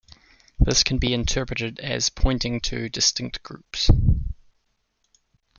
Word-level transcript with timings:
This 0.59 0.83
can 0.83 0.97
be 0.97 1.13
interpreted 1.13 1.79
as 1.79 2.09
pointing 2.09 2.59
to 2.61 2.89
distinct 2.89 3.43
groups. 3.43 3.91